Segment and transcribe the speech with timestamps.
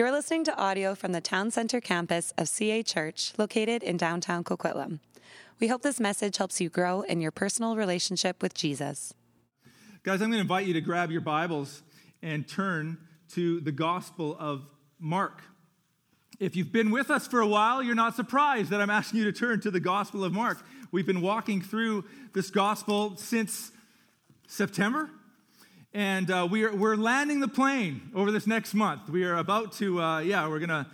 [0.00, 4.44] You're listening to audio from the Town Center campus of CA Church, located in downtown
[4.44, 5.00] Coquitlam.
[5.60, 9.12] We hope this message helps you grow in your personal relationship with Jesus.
[10.02, 11.82] Guys, I'm going to invite you to grab your Bibles
[12.22, 12.96] and turn
[13.34, 14.64] to the Gospel of
[14.98, 15.42] Mark.
[16.38, 19.26] If you've been with us for a while, you're not surprised that I'm asking you
[19.26, 20.64] to turn to the Gospel of Mark.
[20.92, 23.70] We've been walking through this Gospel since
[24.48, 25.10] September,
[25.92, 29.08] and uh, we are, we're landing the plane over this next month.
[29.08, 30.86] We are about to, uh, yeah, we're going to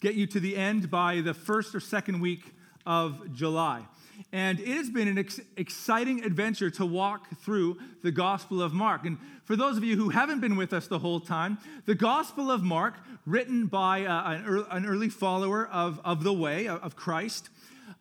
[0.00, 2.52] get you to the end by the first or second week
[2.84, 3.82] of July.
[4.32, 9.04] And it has been an ex- exciting adventure to walk through the Gospel of Mark.
[9.04, 12.50] And for those of you who haven't been with us the whole time, the Gospel
[12.50, 16.96] of Mark, written by uh, an, early, an, early follower of, of the way, of
[16.96, 17.48] Christ,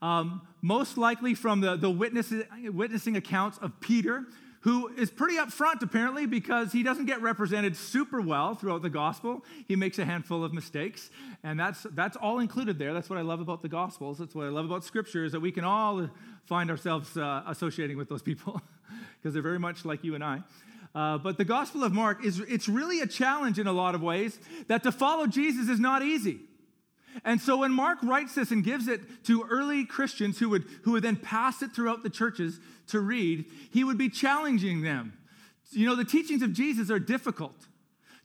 [0.01, 4.25] um, most likely from the, the witness, witnessing accounts of Peter,
[4.61, 9.43] who is pretty upfront apparently because he doesn't get represented super well throughout the gospel.
[9.67, 11.09] He makes a handful of mistakes,
[11.43, 12.93] and that's that's all included there.
[12.93, 14.17] That's what I love about the gospels.
[14.19, 16.09] That's what I love about scripture is that we can all
[16.45, 18.61] find ourselves uh, associating with those people
[19.21, 20.41] because they're very much like you and I.
[20.93, 24.01] Uh, but the Gospel of Mark is it's really a challenge in a lot of
[24.01, 26.41] ways that to follow Jesus is not easy.
[27.23, 30.93] And so when Mark writes this and gives it to early Christians who would, who
[30.93, 35.13] would then pass it throughout the churches to read, he would be challenging them.
[35.71, 37.67] You know, the teachings of Jesus are difficult.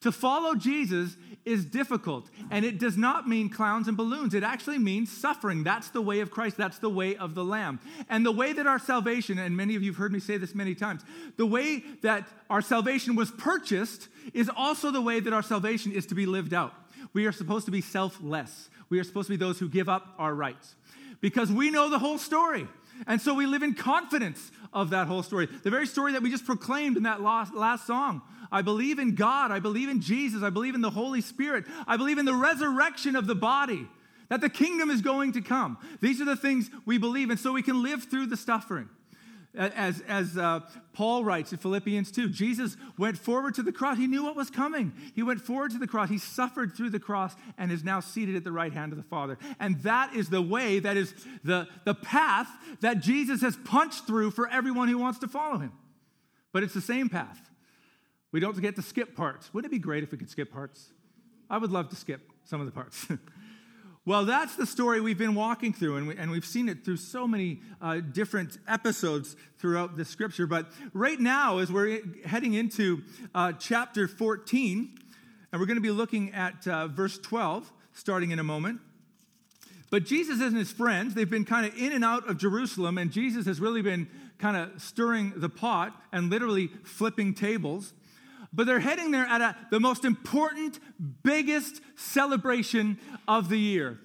[0.03, 4.35] To follow Jesus is difficult, and it does not mean clowns and balloons.
[4.35, 5.65] It actually means suffering.
[5.65, 7.81] That's the way of Christ, that's the way of the Lamb.
[8.11, 10.55] And the way that our salvation, and many of you have heard me say this
[10.55, 11.03] many times,
[11.37, 16.05] the way that our salvation was purchased is also the way that our salvation is
[16.07, 16.75] to be lived out.
[17.13, 18.69] We are supposed to be selfless.
[18.89, 20.75] We are supposed to be those who give up our rights
[21.21, 22.69] because we know the whole story.
[23.07, 25.47] And so we live in confidence of that whole story.
[25.47, 28.23] The very story that we just proclaimed in that last, last song.
[28.51, 29.51] I believe in God.
[29.51, 30.43] I believe in Jesus.
[30.43, 31.65] I believe in the Holy Spirit.
[31.87, 33.89] I believe in the resurrection of the body,
[34.29, 35.79] that the kingdom is going to come.
[36.01, 37.31] These are the things we believe.
[37.31, 38.89] And so we can live through the suffering.
[39.57, 40.61] As, as uh,
[40.93, 43.97] Paul writes in Philippians 2, Jesus went forward to the cross.
[43.97, 44.93] He knew what was coming.
[45.15, 46.11] He went forward to the cross.
[46.11, 49.05] He suffered through the cross and is now seated at the right hand of the
[49.05, 49.39] Father.
[49.59, 52.49] And that is the way, that is the, the path
[52.81, 55.73] that Jesus has punched through for everyone who wants to follow him.
[56.53, 57.39] But it's the same path.
[58.33, 59.53] We don't get to skip parts.
[59.55, 60.91] Wouldn't it be great if we could skip parts?
[61.49, 63.07] I would love to skip some of the parts.
[64.07, 66.99] Well, that's the story we've been walking through, and, we, and we've seen it through
[66.99, 70.47] so many uh, different episodes throughout the scripture.
[70.47, 73.03] But right now, as we're heading into
[73.35, 74.97] uh, chapter 14,
[75.51, 78.79] and we're going to be looking at uh, verse 12, starting in a moment.
[79.91, 83.11] But Jesus and his friends, they've been kind of in and out of Jerusalem, and
[83.11, 84.07] Jesus has really been
[84.39, 87.93] kind of stirring the pot and literally flipping tables
[88.57, 90.81] but they're heading there at a, the most important,
[91.23, 94.01] biggest celebration of the year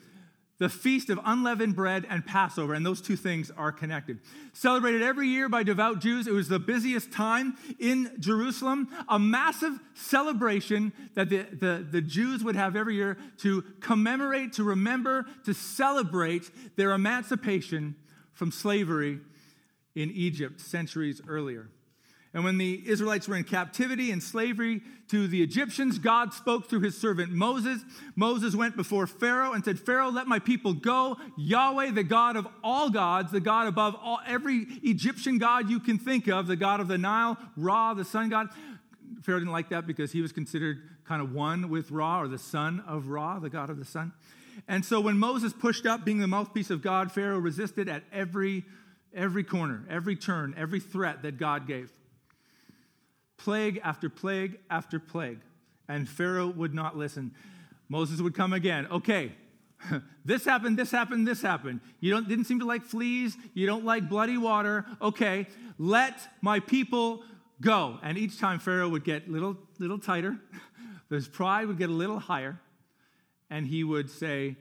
[0.62, 4.20] the Feast of Unleavened Bread and Passover, and those two things are connected.
[4.54, 9.80] Celebrated every year by devout Jews, it was the busiest time in Jerusalem, a massive
[9.96, 15.54] celebration that the, the, the Jews would have every year to commemorate, to remember, to
[15.56, 17.96] celebrate their emancipation
[18.34, 19.20] from slavery
[19.96, 21.72] in Egypt centuries earlier.
[22.34, 26.80] And when the Israelites were in captivity and slavery to the Egyptians, God spoke through
[26.80, 27.82] his servant Moses.
[28.16, 31.18] Moses went before Pharaoh and said, Pharaoh, let my people go.
[31.38, 35.98] Yahweh, the God of all gods, the God above all, every Egyptian God you can
[35.98, 38.48] think of, the God of the Nile, Ra, the sun god.
[39.24, 42.38] Pharaoh didn't like that because he was considered kind of one with Ra, or the
[42.38, 44.14] son of Ra, the God of the sun.
[44.70, 48.64] And so when Moses pushed up, being the mouthpiece of God, Pharaoh resisted at every,
[49.14, 51.92] every corner, every turn, every threat that God gave
[53.44, 55.40] plague after plague after plague.
[55.88, 57.34] And Pharaoh would not listen.
[57.90, 58.88] Moses would come again.
[58.92, 59.34] Okay,
[60.26, 61.82] this happened, this happened, this happened.
[62.00, 63.36] You don't, didn't seem to like fleas.
[63.54, 64.86] You don't like bloody water.
[65.02, 65.48] Okay,
[65.78, 67.24] let my people
[67.60, 67.98] go.
[68.04, 70.38] And each time Pharaoh would get little, little tighter.
[71.10, 72.60] His pride would get a little higher.
[73.50, 74.56] And he would say,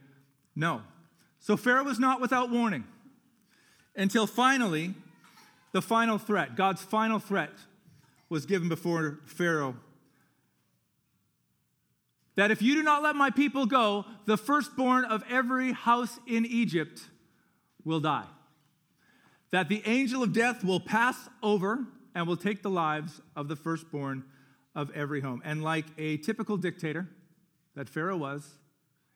[0.56, 0.82] no.
[1.38, 2.84] So Pharaoh was not without warning
[3.94, 4.94] until finally,
[5.72, 7.52] the final threat, God's final threat
[8.30, 9.76] was given before Pharaoh
[12.36, 16.46] that if you do not let my people go, the firstborn of every house in
[16.46, 17.02] Egypt
[17.84, 18.24] will die.
[19.50, 21.84] That the angel of death will pass over
[22.14, 24.24] and will take the lives of the firstborn
[24.74, 25.42] of every home.
[25.44, 27.08] And like a typical dictator
[27.74, 28.48] that Pharaoh was,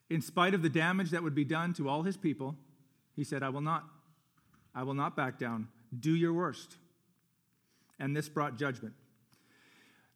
[0.09, 2.55] in spite of the damage that would be done to all his people,
[3.15, 3.85] he said, I will not.
[4.75, 5.69] I will not back down.
[5.97, 6.75] Do your worst.
[7.97, 8.93] And this brought judgment.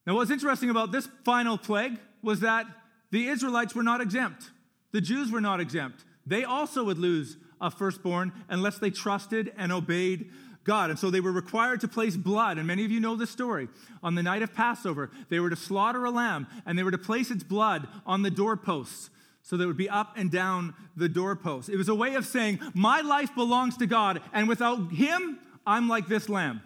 [0.10, 2.66] Now, what's interesting about this final plague was that
[3.12, 4.50] the Israelites were not exempt.
[4.92, 6.04] The Jews were not exempt.
[6.26, 10.32] They also would lose a firstborn unless they trusted and obeyed
[10.64, 10.90] God.
[10.90, 13.68] And so they were required to place blood, and many of you know this story.
[14.02, 16.98] On the night of Passover, they were to slaughter a lamb and they were to
[16.98, 19.12] place its blood on the doorposts
[19.44, 21.70] so that it would be up and down the doorposts.
[21.70, 25.88] It was a way of saying, My life belongs to God, and without Him, I'm
[25.88, 26.64] like this lamb.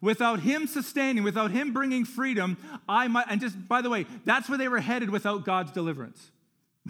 [0.00, 2.56] Without Him sustaining, without Him bringing freedom,
[2.88, 3.26] I might.
[3.28, 6.30] And just by the way, that's where they were headed without God's deliverance.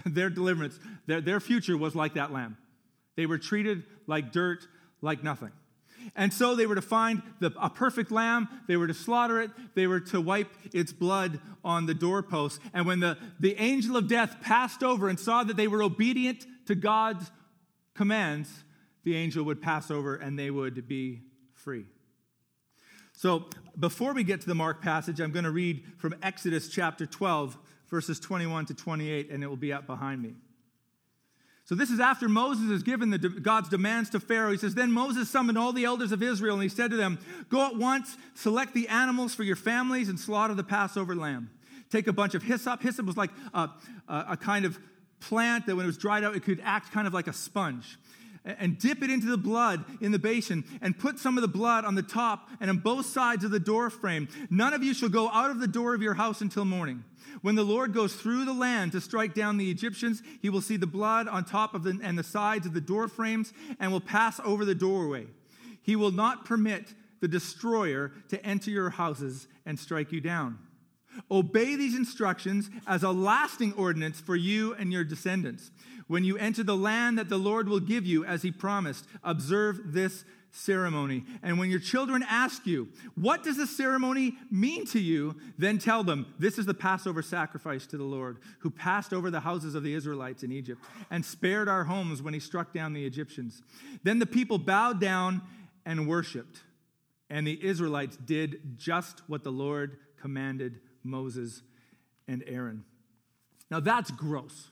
[0.06, 2.56] their deliverance, their, their future was like that lamb.
[3.16, 4.66] They were treated like dirt,
[5.00, 5.52] like nothing.
[6.14, 9.50] And so they were to find the, a perfect lamb, they were to slaughter it,
[9.74, 12.60] they were to wipe its blood on the doorpost.
[12.72, 16.46] And when the, the angel of death passed over and saw that they were obedient
[16.66, 17.30] to God's
[17.94, 18.64] commands,
[19.02, 21.22] the angel would pass over and they would be
[21.54, 21.86] free.
[23.16, 23.46] So
[23.78, 27.56] before we get to the Mark passage, I'm going to read from Exodus chapter 12,
[27.88, 30.34] verses 21 to 28, and it will be up behind me.
[31.64, 34.52] So this is after Moses has given the, God's demands to Pharaoh.
[34.52, 37.18] He says, Then Moses summoned all the elders of Israel, and he said to them,
[37.48, 41.50] Go at once, select the animals for your families, and slaughter the Passover lamb.
[41.90, 42.82] Take a bunch of hyssop.
[42.82, 43.70] Hyssop was like a,
[44.08, 44.78] a, a kind of
[45.20, 47.96] plant that when it was dried out, it could act kind of like a sponge
[48.46, 51.84] and dip it into the blood in the basin and put some of the blood
[51.84, 54.28] on the top and on both sides of the door frame.
[54.48, 57.04] None of you shall go out of the door of your house until morning.
[57.42, 60.76] When the Lord goes through the land to strike down the Egyptians, he will see
[60.76, 64.00] the blood on top of the and the sides of the door frames and will
[64.00, 65.26] pass over the doorway.
[65.82, 70.58] He will not permit the destroyer to enter your houses and strike you down.
[71.30, 75.70] Obey these instructions as a lasting ordinance for you and your descendants.
[76.06, 79.92] When you enter the land that the Lord will give you as he promised, observe
[79.92, 80.24] this
[80.56, 81.24] ceremony.
[81.42, 85.36] And when your children ask you, What does the ceremony mean to you?
[85.58, 89.40] then tell them, This is the Passover sacrifice to the Lord, who passed over the
[89.40, 93.04] houses of the Israelites in Egypt and spared our homes when he struck down the
[93.04, 93.62] Egyptians.
[94.02, 95.42] Then the people bowed down
[95.84, 96.62] and worshiped,
[97.28, 101.62] and the Israelites did just what the Lord commanded Moses
[102.28, 102.84] and Aaron.
[103.70, 104.68] Now that's gross.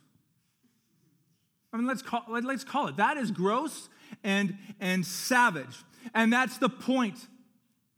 [1.72, 2.96] I mean, let's call, let's call it.
[2.98, 3.88] That is gross
[4.22, 5.76] and, and savage.
[6.14, 7.18] And that's the point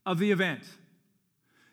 [0.05, 0.63] of the event.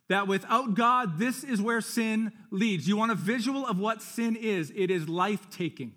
[0.08, 2.86] That without God, this is where sin leads.
[2.86, 4.70] You want a visual of what sin is?
[4.76, 5.94] It is life taking,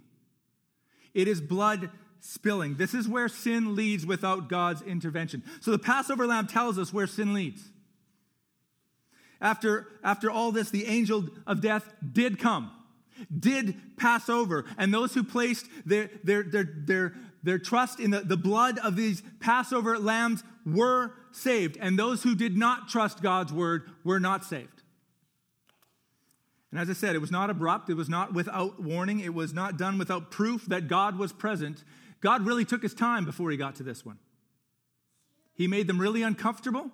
[1.13, 2.75] it is blood spilling.
[2.75, 5.43] This is where sin leads without God's intervention.
[5.59, 7.69] So the Passover lamb tells us where sin leads.
[9.39, 12.71] After, after all this, the angel of death did come,
[13.37, 17.13] did pass over, and those who placed their, their, their, their,
[17.43, 22.35] their trust in the, the blood of these Passover lambs were saved, and those who
[22.35, 24.83] did not trust God's word were not saved.
[26.71, 29.53] And as I said, it was not abrupt, it was not without warning, it was
[29.53, 31.83] not done without proof that God was present.
[32.19, 34.17] God really took his time before he got to this one.
[35.53, 36.91] He made them really uncomfortable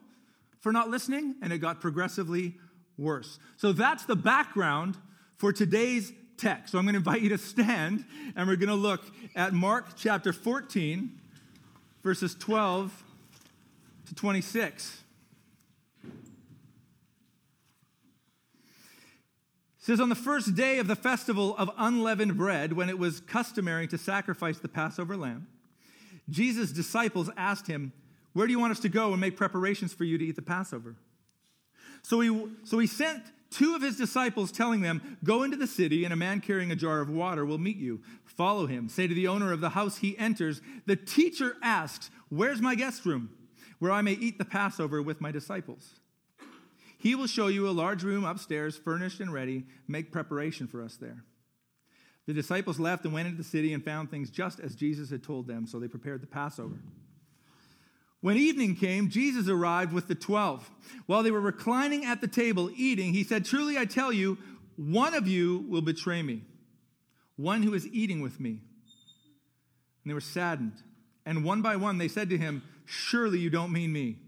[0.64, 2.56] for not listening, and it got progressively
[2.98, 3.38] worse.
[3.58, 4.96] So that's the background
[5.36, 6.72] for today's text.
[6.72, 8.06] So I'm going to invite you to stand
[8.38, 9.02] and we're going to look
[9.36, 11.20] at Mark chapter 14,
[12.02, 13.04] verses 12
[14.06, 15.02] to 26.
[16.06, 16.12] It
[19.80, 23.86] says, On the first day of the festival of unleavened bread, when it was customary
[23.88, 25.48] to sacrifice the Passover lamb,
[26.30, 27.92] Jesus' disciples asked him,
[28.34, 30.42] Where do you want us to go and make preparations for you to eat the
[30.42, 30.96] Passover?
[32.02, 36.04] So he, so he sent two of his disciples telling them, Go into the city,
[36.04, 38.02] and a man carrying a jar of water will meet you.
[38.26, 38.90] Follow him.
[38.90, 43.06] Say to the owner of the house he enters, The teacher asks, Where's my guest
[43.06, 43.30] room,
[43.80, 46.00] where I may eat the Passover with my disciples?
[46.98, 49.66] He will show you a large room upstairs, furnished and ready.
[49.88, 51.24] Make preparation for us there.
[52.26, 55.22] The disciples left and went into the city and found things just as Jesus had
[55.22, 56.80] told them, so they prepared the Passover.
[58.24, 60.72] When evening came, Jesus arrived with the twelve.
[61.08, 64.38] While they were reclining at the table eating, he said, Truly I tell you,
[64.78, 66.44] one of you will betray me,
[67.36, 68.52] one who is eating with me.
[68.52, 68.62] And
[70.06, 70.82] they were saddened.
[71.26, 74.20] And one by one they said to him, Surely you don't mean me.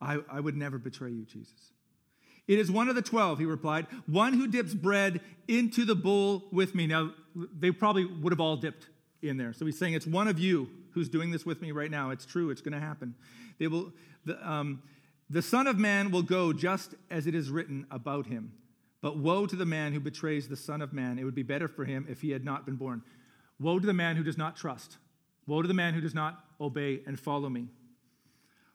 [0.00, 1.70] I, I would never betray you, Jesus.
[2.48, 6.42] It is one of the twelve, he replied, one who dips bread into the bowl
[6.50, 6.88] with me.
[6.88, 8.88] Now, they probably would have all dipped
[9.22, 9.52] in there.
[9.52, 12.10] So he's saying, It's one of you who's doing this with me right now.
[12.10, 13.14] It's true, it's going to happen.
[13.58, 13.92] They will,
[14.24, 14.82] the, um,
[15.28, 18.52] the Son of Man will go just as it is written about him.
[19.02, 21.18] But woe to the man who betrays the Son of Man.
[21.18, 23.02] It would be better for him if he had not been born.
[23.60, 24.96] Woe to the man who does not trust.
[25.46, 27.68] Woe to the man who does not obey and follow me.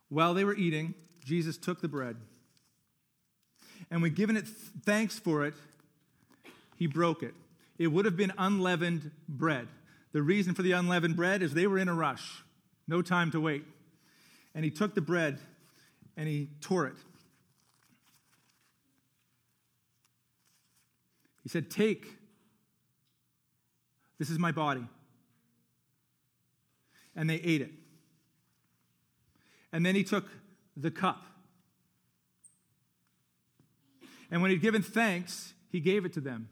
[0.10, 0.94] While they were eating,
[1.26, 2.18] Jesus took the bread.
[3.90, 4.48] And when given it
[4.86, 5.56] thanks for it,
[6.78, 7.34] he broke it.
[7.80, 9.68] It would have been unleavened bread.
[10.14, 12.44] The reason for the unleavened bread is they were in a rush,
[12.88, 13.64] no time to wait.
[14.54, 15.40] And he took the bread
[16.18, 16.96] and he tore it.
[21.44, 22.06] He said, Take,
[24.20, 24.86] this is my body.
[27.16, 27.72] And they ate it.
[29.74, 30.26] And then he took
[30.76, 31.24] the cup.
[34.30, 36.50] And when he'd given thanks, he gave it to them.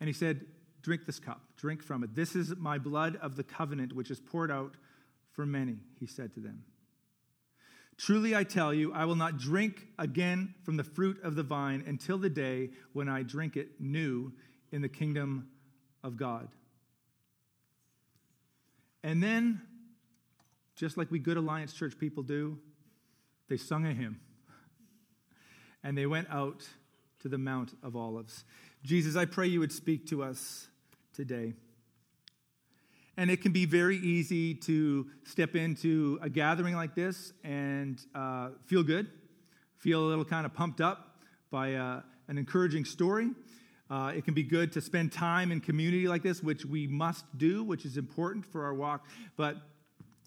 [0.00, 0.44] And he said,
[0.82, 2.14] Drink this cup, drink from it.
[2.14, 4.74] This is my blood of the covenant, which is poured out
[5.32, 6.64] for many, he said to them.
[7.98, 11.82] Truly I tell you, I will not drink again from the fruit of the vine
[11.86, 14.32] until the day when I drink it new
[14.70, 15.48] in the kingdom
[16.04, 16.48] of God.
[19.02, 19.62] And then,
[20.74, 22.58] just like we Good Alliance Church people do,
[23.48, 24.20] they sung a hymn.
[25.82, 26.66] And they went out
[27.20, 28.44] to the Mount of Olives.
[28.82, 30.68] Jesus, I pray you would speak to us
[31.16, 31.54] today.
[33.16, 38.50] And it can be very easy to step into a gathering like this and uh,
[38.66, 39.08] feel good,
[39.78, 41.16] feel a little kind of pumped up
[41.50, 43.30] by uh, an encouraging story.
[43.88, 47.24] Uh, it can be good to spend time in community like this, which we must
[47.38, 49.06] do, which is important for our walk.
[49.38, 49.56] But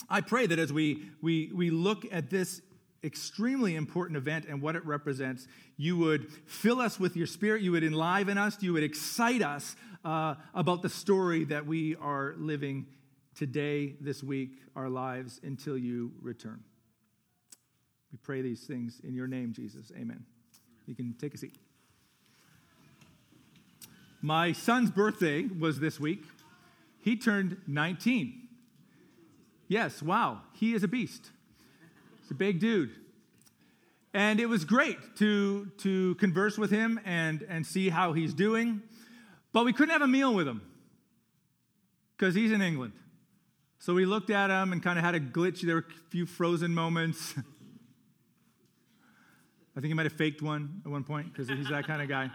[0.09, 2.61] I pray that as we, we, we look at this
[3.03, 7.71] extremely important event and what it represents, you would fill us with your spirit, you
[7.73, 12.87] would enliven us, you would excite us uh, about the story that we are living
[13.35, 16.63] today, this week, our lives until you return.
[18.11, 19.91] We pray these things in your name, Jesus.
[19.95, 20.25] Amen.
[20.87, 21.55] You can take a seat.
[24.21, 26.23] My son's birthday was this week.
[27.01, 28.47] He turned 19.
[29.67, 31.29] Yes, wow, he is a beast.
[32.21, 32.91] He's a big dude.
[34.13, 38.81] And it was great to, to converse with him and, and see how he's doing.
[39.51, 40.61] But we couldn't have a meal with him
[42.17, 42.93] because he's in England.
[43.79, 45.61] So we looked at him and kind of had a glitch.
[45.61, 47.33] There were a few frozen moments.
[49.75, 52.09] I think he might have faked one at one point because he's that kind of
[52.09, 52.29] guy.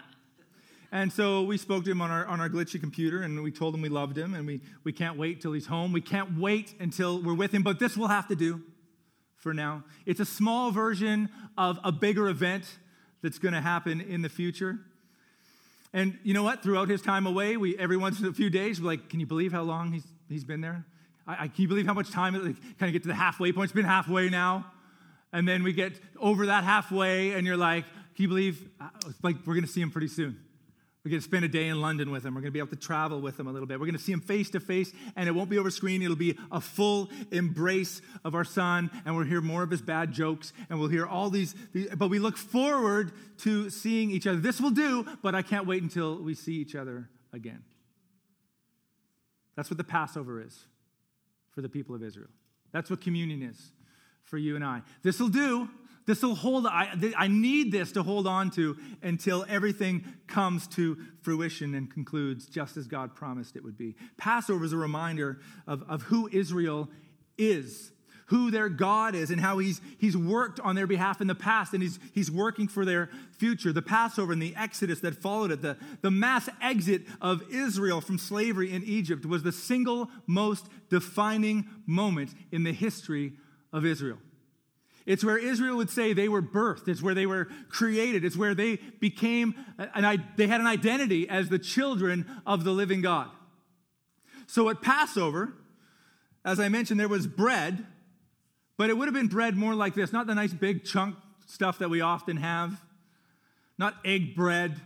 [0.91, 3.75] And so we spoke to him on our, on our glitchy computer and we told
[3.75, 5.93] him we loved him and we, we can't wait till he's home.
[5.93, 8.63] We can't wait until we're with him, but this will have to do
[9.37, 9.85] for now.
[10.07, 11.29] It's a small version
[11.59, 12.65] of a bigger event
[13.23, 14.79] that's going to happen in the future.
[15.95, 16.61] And you know what?
[16.61, 19.27] Throughout his time away, we every once in a few days, we're like, can you
[19.27, 20.85] believe how long he's, he's been there?
[21.25, 23.15] I, I can you believe how much time it like, kind of get to the
[23.15, 23.67] halfway point?
[23.67, 24.67] It's been halfway now.
[25.33, 27.85] And then we get over that halfway, and you're like,
[28.17, 28.69] can you believe?
[28.81, 28.89] Uh,
[29.23, 30.41] like we're going to see him pretty soon.
[31.05, 32.35] We're going to spend a day in London with him.
[32.35, 33.79] We're going to be able to travel with him a little bit.
[33.79, 36.01] We're going to see him face to face, and it won't be over screen.
[36.03, 40.13] It'll be a full embrace of our son, and we'll hear more of his bad
[40.13, 41.55] jokes, and we'll hear all these.
[41.95, 44.39] But we look forward to seeing each other.
[44.39, 47.65] This will do, but I can't wait until we see each other again.
[49.57, 50.59] That's what the Passover is
[51.51, 52.31] for the people of Israel.
[52.73, 53.73] That's what communion is
[54.23, 54.81] for you and I.
[55.03, 55.69] This will do,
[56.07, 60.99] this will hold, I, I need this to hold on to until everything comes to
[61.23, 63.97] fruition and concludes just as God promised it would be.
[64.19, 66.91] Passover is a reminder of, of who Israel
[67.39, 67.93] is,
[68.27, 71.73] who their God is, and how he's, he's worked on their behalf in the past
[71.73, 73.09] and he's, he's working for their
[73.39, 73.73] future.
[73.73, 78.19] The Passover and the Exodus that followed it, the, the mass exit of Israel from
[78.19, 83.33] slavery in Egypt was the single most defining moment in the history
[83.73, 84.19] of Israel.
[85.07, 86.89] It's where Israel would say they were birthed.
[86.89, 88.25] It's where they were created.
[88.25, 93.03] It's where they became, an, they had an identity as the children of the living
[93.03, 93.29] God.
[94.47, 95.53] So at Passover,
[96.45, 97.87] as I mentioned, there was bread,
[98.79, 101.79] but it would have been bread more like this not the nice big chunk stuff
[101.79, 102.83] that we often have,
[103.79, 104.81] not egg bread,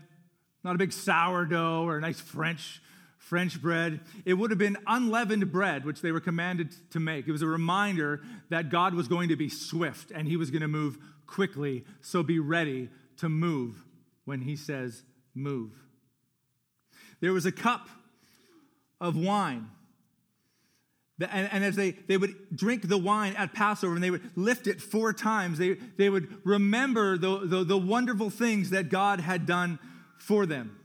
[0.64, 2.82] not a big sourdough or a nice French
[3.28, 4.00] French bread.
[4.24, 7.28] It would have been unleavened bread, which they were commanded to make.
[7.28, 10.62] It was a reminder that God was going to be swift and he was going
[10.62, 11.84] to move quickly.
[12.00, 13.84] So be ready to move
[14.24, 15.02] when he says
[15.34, 15.72] move.
[17.20, 17.88] There was a cup
[18.98, 19.68] of wine.
[21.20, 24.68] And, and, as they, they would drink the wine at Passover and they would lift
[24.68, 29.44] it four times, they, they would remember the, the, the wonderful things that God had
[29.44, 29.80] done
[30.16, 30.78] for them.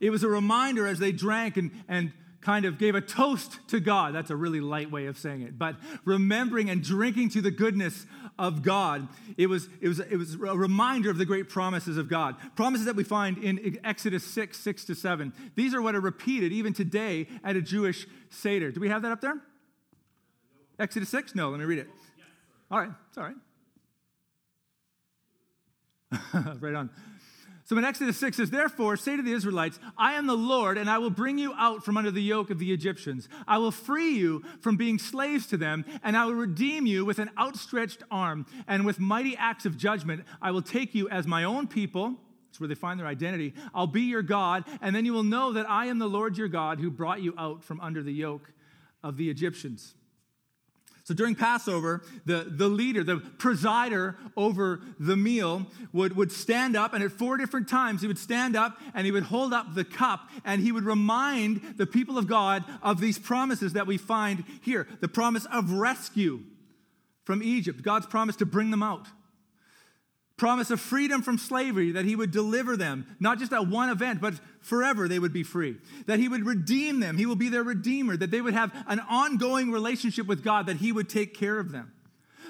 [0.00, 2.12] It was a reminder as they drank and, and
[2.46, 4.14] kind of gave a toast to God.
[4.14, 5.58] That's a really light way of saying it.
[5.58, 5.74] But
[6.04, 8.06] remembering and drinking to the goodness
[8.38, 12.08] of God, it was, it was, it was a reminder of the great promises of
[12.08, 12.36] God.
[12.54, 15.32] Promises that we find in Exodus 6, 6 to 7.
[15.56, 18.70] These are what are repeated even today at a Jewish Seder.
[18.70, 19.40] Do we have that up there?
[20.78, 21.34] Exodus 6?
[21.34, 21.88] No, let me read it.
[22.70, 23.36] All right, it's all right.
[26.60, 26.90] right on.
[27.66, 30.88] So in Exodus 6 says, Therefore, say to the Israelites, I am the Lord, and
[30.88, 33.28] I will bring you out from under the yoke of the Egyptians.
[33.48, 37.18] I will free you from being slaves to them, and I will redeem you with
[37.18, 40.22] an outstretched arm, and with mighty acts of judgment.
[40.40, 42.14] I will take you as my own people.
[42.46, 43.52] That's where they find their identity.
[43.74, 46.46] I'll be your God, and then you will know that I am the Lord your
[46.46, 48.52] God who brought you out from under the yoke
[49.02, 49.96] of the Egyptians.
[51.06, 56.94] So during Passover, the, the leader, the presider over the meal, would, would stand up,
[56.94, 59.84] and at four different times he would stand up and he would hold up the
[59.84, 64.42] cup and he would remind the people of God of these promises that we find
[64.62, 64.88] here.
[65.00, 66.40] The promise of rescue
[67.22, 69.06] from Egypt, God's promise to bring them out
[70.36, 74.20] promise of freedom from slavery, that he would deliver them, not just at one event,
[74.20, 75.76] but forever they would be free.
[76.06, 79.00] That he would redeem them, he will be their redeemer, that they would have an
[79.08, 81.92] ongoing relationship with God, that he would take care of them.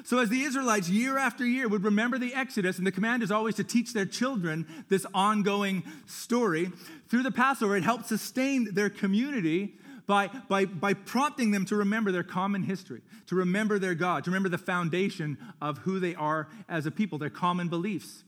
[0.04, 3.30] So, as the Israelites year after year would remember the Exodus, and the command is
[3.30, 6.70] always to teach their children this ongoing story,
[7.08, 9.74] through the Passover, it helped sustain their community
[10.06, 14.30] by, by, by prompting them to remember their common history, to remember their God, to
[14.30, 18.22] remember the foundation of who they are as a people, their common beliefs.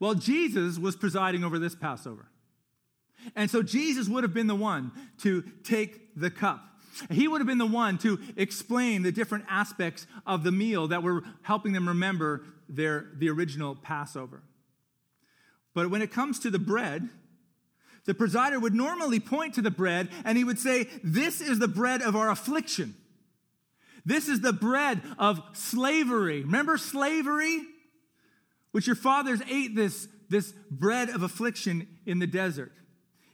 [0.00, 2.28] Well, Jesus was presiding over this Passover.
[3.34, 6.64] And so Jesus would have been the one to take the cup.
[7.10, 11.02] He would have been the one to explain the different aspects of the meal that
[11.02, 14.42] were helping them remember their, the original Passover.
[15.74, 17.08] But when it comes to the bread,
[18.08, 21.68] the presider would normally point to the bread and he would say, This is the
[21.68, 22.94] bread of our affliction.
[24.06, 26.40] This is the bread of slavery.
[26.40, 27.60] Remember slavery?
[28.72, 32.72] Which your fathers ate this, this bread of affliction in the desert.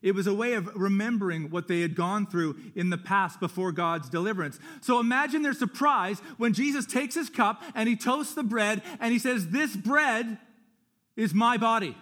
[0.03, 3.71] It was a way of remembering what they had gone through in the past before
[3.71, 4.59] God's deliverance.
[4.81, 9.13] So imagine their surprise when Jesus takes his cup and he toasts the bread and
[9.13, 10.37] he says, This bread
[11.15, 11.97] is my body.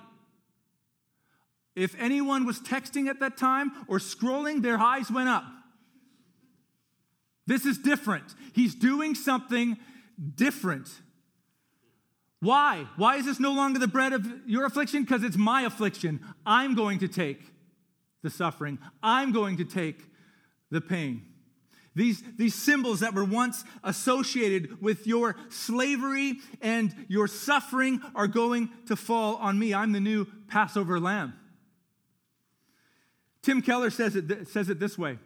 [1.75, 5.45] If anyone was texting at that time or scrolling, their eyes went up.
[7.47, 8.35] This is different.
[8.53, 9.79] He's doing something
[10.35, 10.89] different.
[12.41, 12.87] Why?
[12.97, 15.03] Why is this no longer the bread of your affliction?
[15.03, 16.21] Because it's my affliction.
[16.45, 17.41] I'm going to take
[18.23, 19.99] the suffering, I'm going to take
[20.71, 21.23] the pain.
[21.95, 28.71] These, these symbols that were once associated with your slavery and your suffering are going
[28.87, 29.75] to fall on me.
[29.75, 31.35] I'm the new Passover lamb.
[33.43, 35.19] Tim Keller says it, says it this way.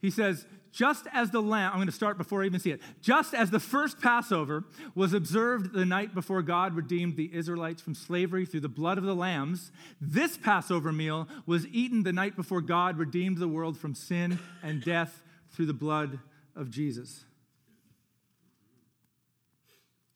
[0.00, 2.82] He says, just as the lamb, I'm going to start before I even see it.
[3.00, 7.94] Just as the first Passover was observed the night before God redeemed the Israelites from
[7.94, 12.60] slavery through the blood of the lambs, this Passover meal was eaten the night before
[12.60, 16.18] God redeemed the world from sin and death through the blood
[16.54, 17.24] of Jesus.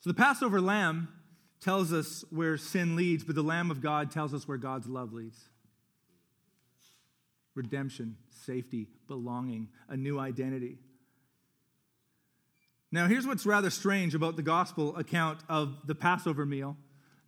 [0.01, 1.09] So the Passover lamb
[1.61, 5.13] tells us where sin leads, but the Lamb of God tells us where God's love
[5.13, 5.50] leads
[7.61, 10.79] redemption, safety, belonging, a new identity.
[12.91, 16.77] Now, here's what's rather strange about the gospel account of the Passover meal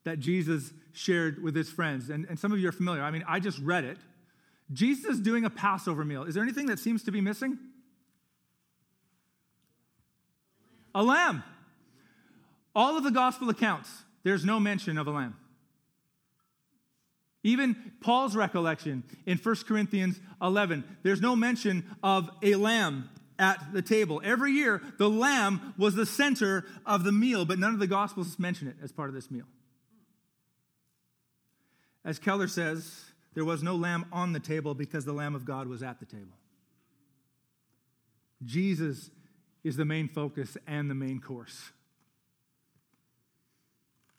[0.04, 2.08] that Jesus shared with his friends.
[2.10, 3.02] And, and some of you are familiar.
[3.02, 3.98] I mean, I just read it.
[4.72, 6.24] Jesus is doing a Passover meal.
[6.24, 7.58] Is there anything that seems to be missing?
[10.94, 11.44] A lamb.
[12.74, 13.90] All of the gospel accounts,
[14.24, 15.36] there's no mention of a lamb.
[17.44, 23.82] Even Paul's recollection in 1 Corinthians 11, there's no mention of a lamb at the
[23.82, 24.20] table.
[24.24, 28.38] Every year, the lamb was the center of the meal, but none of the Gospels
[28.38, 29.46] mention it as part of this meal.
[32.04, 35.66] As Keller says, there was no lamb on the table because the Lamb of God
[35.66, 36.36] was at the table.
[38.44, 39.10] Jesus
[39.64, 41.70] is the main focus and the main course.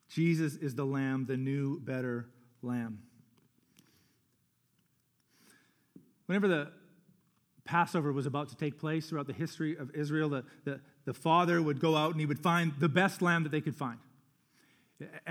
[0.09, 2.27] Jesus is the lamb, the new, better
[2.61, 2.99] lamb.
[6.33, 6.71] Whenever the
[7.63, 11.61] Passover was about to take place throughout the history of Israel, the, the, the father
[11.61, 13.99] would go out and he would find the best lamb that they could find.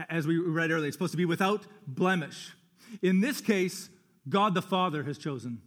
[0.08, 2.52] As we read earlier, it's supposed to be without blemish.
[3.02, 3.90] In this case,
[4.28, 5.60] God the Father has chosen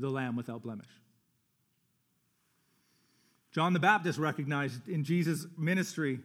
[0.00, 0.90] the lamb without blemish.
[3.52, 6.18] John the Baptist recognized in Jesus' ministry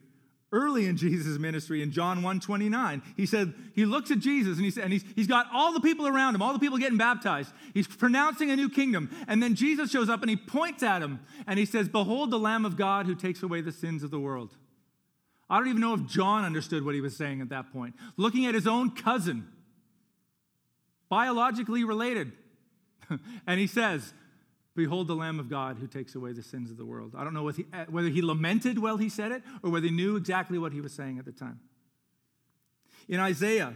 [0.53, 3.01] early in Jesus' ministry in John 1 29.
[3.17, 5.81] He said, he looks at Jesus and, he said, and he's, he's got all the
[5.81, 7.51] people around him, all the people getting baptized.
[7.73, 9.09] He's pronouncing a new kingdom.
[9.27, 12.39] And then Jesus shows up and he points at him and he says, Behold the
[12.39, 14.55] Lamb of God who takes away the sins of the world.
[15.49, 17.95] I don't even know if John understood what he was saying at that point.
[18.15, 19.47] Looking at his own cousin,
[21.09, 22.31] biologically related.
[23.47, 24.13] and he says,
[24.75, 27.13] Behold the Lamb of God who takes away the sins of the world.
[27.15, 29.91] I don't know he, uh, whether he lamented while he said it or whether he
[29.91, 31.59] knew exactly what he was saying at the time.
[33.07, 33.75] In Isaiah,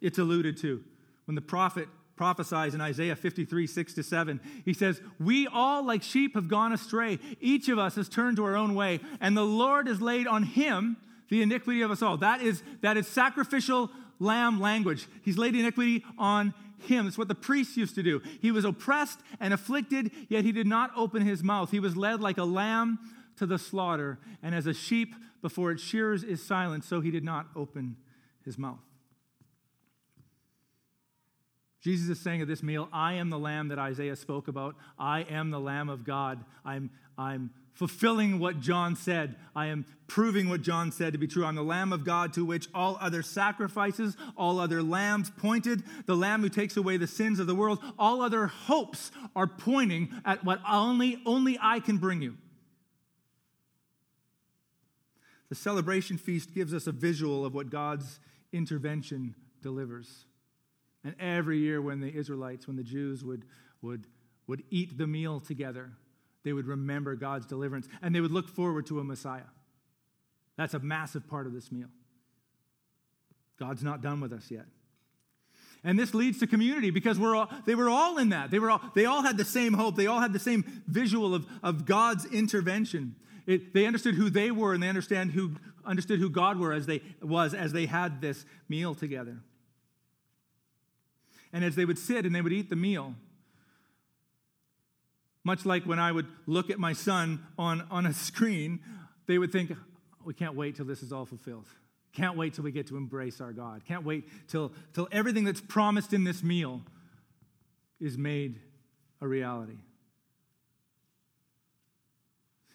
[0.00, 0.82] it's alluded to
[1.26, 4.40] when the prophet prophesies in Isaiah 53, 6 to 7.
[4.64, 7.18] He says, We all, like sheep, have gone astray.
[7.40, 10.42] Each of us has turned to our own way, and the Lord has laid on
[10.42, 10.96] him
[11.28, 12.16] the iniquity of us all.
[12.16, 15.06] That is, that is sacrificial lamb language.
[15.22, 17.06] He's laid iniquity on him.
[17.06, 18.20] It's what the priests used to do.
[18.40, 21.70] He was oppressed and afflicted, yet he did not open his mouth.
[21.70, 22.98] He was led like a lamb
[23.36, 27.24] to the slaughter, and as a sheep before its shearers is silent, so he did
[27.24, 27.96] not open
[28.44, 28.80] his mouth.
[31.80, 34.74] Jesus is saying at this meal, I am the lamb that Isaiah spoke about.
[34.98, 36.44] I am the lamb of God.
[36.64, 39.36] I'm, I'm fulfilling what John said.
[39.54, 41.44] I am proving what John said to be true.
[41.44, 46.16] I'm the lamb of God to which all other sacrifices, all other lambs pointed, the
[46.16, 47.78] lamb who takes away the sins of the world.
[47.96, 52.36] All other hopes are pointing at what only, only I can bring you.
[55.48, 58.18] The celebration feast gives us a visual of what God's
[58.52, 60.24] intervention delivers.
[61.04, 63.44] And every year, when the Israelites, when the Jews would,
[63.82, 64.08] would,
[64.48, 65.92] would eat the meal together,
[66.48, 69.50] they would remember God's deliverance and they would look forward to a Messiah.
[70.56, 71.88] That's a massive part of this meal.
[73.60, 74.64] God's not done with us yet.
[75.84, 78.50] And this leads to community because we're all, they were all in that.
[78.50, 79.94] They, were all, they all had the same hope.
[79.94, 83.14] They all had the same visual of, of God's intervention.
[83.46, 85.52] It, they understood who they were and they understand who,
[85.84, 89.36] understood who God were as they, was as they had this meal together.
[91.52, 93.16] And as they would sit and they would eat the meal,
[95.48, 98.80] much like when I would look at my son on, on a screen,
[99.26, 99.72] they would think,
[100.22, 101.64] we can't wait till this is all fulfilled.
[102.12, 103.82] Can't wait till we get to embrace our God.
[103.86, 106.82] Can't wait till, till everything that's promised in this meal
[107.98, 108.60] is made
[109.22, 109.78] a reality.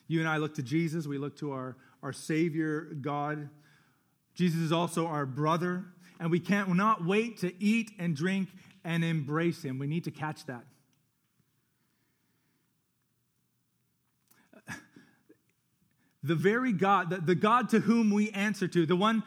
[0.07, 3.49] You and I look to Jesus, we look to our, our Savior God.
[4.33, 5.85] Jesus is also our brother,
[6.19, 8.49] and we can't not wait to eat and drink
[8.83, 9.77] and embrace him.
[9.77, 10.63] We need to catch that.
[16.23, 19.23] The very God, the, the God to whom we answer to, the one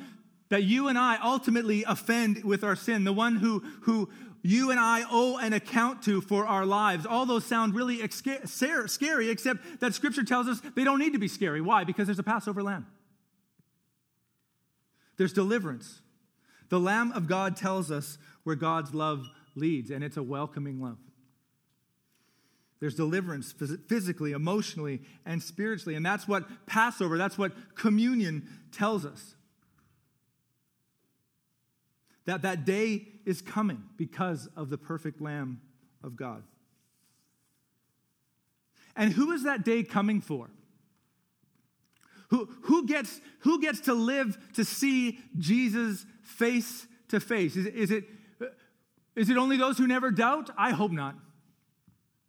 [0.49, 4.09] that you and I ultimately offend with our sin, the one who, who
[4.43, 7.05] you and I owe an account to for our lives.
[7.05, 11.29] All those sound really scary, except that Scripture tells us they don't need to be
[11.29, 11.61] scary.
[11.61, 11.85] Why?
[11.85, 12.87] Because there's a Passover lamb,
[15.17, 16.01] there's deliverance.
[16.69, 20.99] The Lamb of God tells us where God's love leads, and it's a welcoming love.
[22.87, 23.53] There's deliverance
[23.89, 25.97] physically, emotionally, and spiritually.
[25.97, 29.35] And that's what Passover, that's what communion tells us.
[32.27, 35.61] That that day is coming because of the perfect Lamb
[36.05, 36.45] of God.
[38.95, 40.49] And who is that day coming for?
[42.29, 47.57] Who, who, gets, who gets to live to see Jesus face to face?
[47.57, 48.05] Is, is, it,
[49.17, 50.51] is it only those who never doubt?
[50.57, 51.17] I hope not.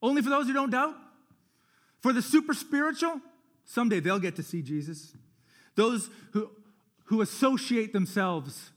[0.01, 0.95] Only for those who don't doubt?
[2.01, 3.19] For the super spiritual?
[3.65, 5.13] Someday they'll get to see Jesus.
[5.75, 6.49] Those who,
[7.05, 8.71] who associate themselves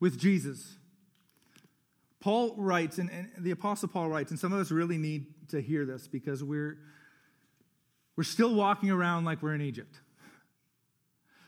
[0.00, 0.76] with Jesus.
[2.20, 5.60] Paul writes, and, and, the Apostle Paul writes, and some of us really need to
[5.60, 6.78] hear this because we're,
[8.16, 10.00] we're still walking around like we're in Egypt.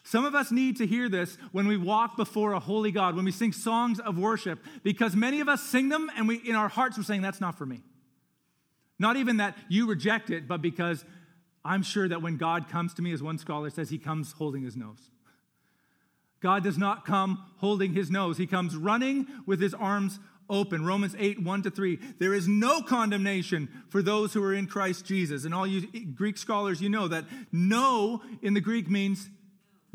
[0.02, 3.24] Some of us need to hear this when we walk before a holy God, when
[3.24, 6.68] we sing songs of worship, because many of us sing them and we, in our
[6.68, 7.82] hearts, we're saying, that's not for me.
[8.98, 11.04] Not even that you reject it, but because
[11.64, 14.62] I'm sure that when God comes to me, as one scholar says, he comes holding
[14.62, 15.10] his nose.
[16.40, 20.84] God does not come holding his nose, he comes running with his arms open.
[20.84, 21.98] Romans 8, 1 to 3.
[22.18, 25.44] There is no condemnation for those who are in Christ Jesus.
[25.44, 29.28] And all you Greek scholars, you know that no in the Greek means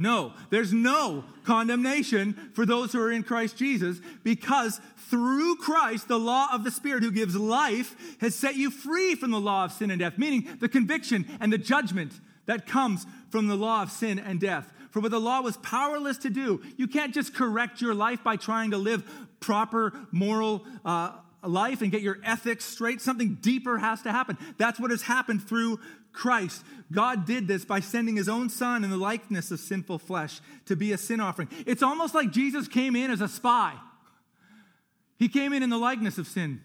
[0.02, 6.20] no, there's no condemnation for those who are in Christ Jesus because through Christ, the
[6.20, 9.72] law of the Spirit who gives life has set you free from the law of
[9.72, 12.14] sin and death, meaning the conviction and the judgment
[12.46, 14.72] that comes from the law of sin and death.
[14.92, 18.36] For what the law was powerless to do, you can't just correct your life by
[18.36, 19.04] trying to live
[19.40, 21.12] proper moral uh,
[21.44, 23.02] life and get your ethics straight.
[23.02, 24.38] Something deeper has to happen.
[24.58, 25.80] That's what has happened through
[26.14, 26.64] Christ.
[26.92, 30.76] God did this by sending his own son in the likeness of sinful flesh to
[30.76, 31.50] be a sin offering.
[31.66, 33.76] It's almost like Jesus came in as a spy.
[35.18, 36.62] He came in in the likeness of sin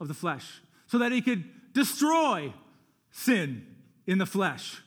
[0.00, 2.52] of the flesh so that he could destroy
[3.10, 3.66] sin
[4.06, 4.82] in the flesh.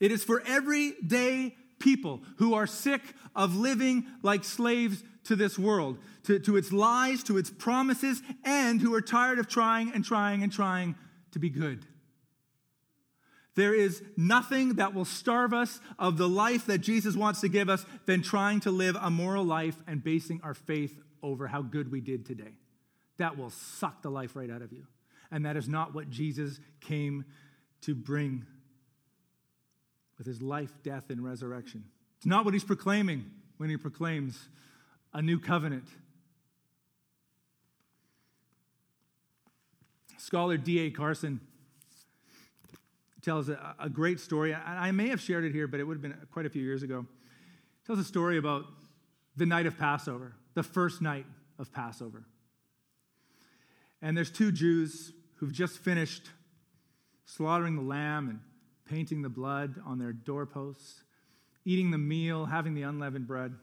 [0.00, 3.02] It is for everyday people who are sick
[3.36, 8.80] of living like slaves to this world, to, to its lies, to its promises, and
[8.80, 10.94] who are tired of trying and trying and trying
[11.32, 11.84] to be good.
[13.54, 17.68] There is nothing that will starve us of the life that Jesus wants to give
[17.68, 21.92] us than trying to live a moral life and basing our faith over how good
[21.92, 22.54] we did today.
[23.18, 24.86] That will suck the life right out of you.
[25.30, 27.24] And that is not what Jesus came
[27.82, 28.46] to bring
[30.16, 31.84] with his life, death, and resurrection.
[32.16, 34.48] It's not what he's proclaiming when he proclaims
[35.12, 35.84] a new covenant.
[40.22, 40.92] Scholar D.A.
[40.92, 41.40] Carson
[43.22, 44.54] tells a, a great story.
[44.54, 46.62] I, I may have shared it here, but it would have been quite a few
[46.62, 47.04] years ago.
[47.80, 48.66] He tells a story about
[49.36, 51.26] the night of Passover, the first night
[51.58, 52.22] of Passover.
[54.00, 56.30] And there's two Jews who've just finished
[57.24, 58.38] slaughtering the lamb and
[58.88, 61.02] painting the blood on their doorposts,
[61.64, 63.56] eating the meal, having the unleavened bread.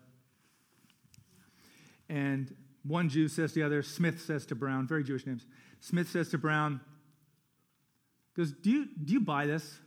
[2.10, 5.46] And one Jew says to the other, Smith says to Brown, very Jewish names.
[5.80, 6.82] Smith says to Brown,
[8.36, 9.80] goes, do you, do you buy this?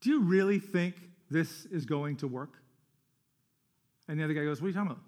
[0.00, 0.94] Do you really think
[1.30, 2.52] this is going to work?
[4.08, 5.02] And the other guy goes, What are you talking about?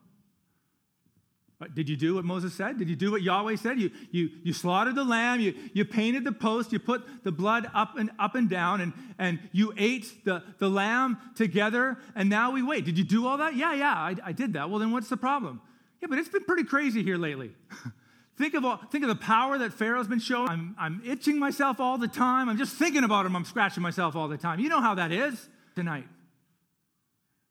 [1.61, 2.79] Uh, did you do what Moses said?
[2.79, 3.81] Did you do what Yahweh said?
[3.81, 7.69] You, you, you slaughtered the lamb, you, you painted the post, you put the blood
[7.75, 12.53] up and up and down, and, and you ate the, the lamb together, and now
[12.53, 12.85] we wait.
[12.85, 13.57] Did you do all that?
[13.57, 14.71] Yeah, yeah, I, I did that.
[14.71, 15.61] Well, then what's the problem?
[16.01, 17.51] Yeah, but it's been pretty crazy here lately.
[18.39, 20.49] Think of, all, think of the power that Pharaoh's been showing.
[20.49, 22.49] I'm, I'm itching myself all the time.
[22.49, 23.35] I'm just thinking about him.
[23.35, 24.61] I'm scratching myself all the time.
[24.61, 26.07] You know how that is tonight.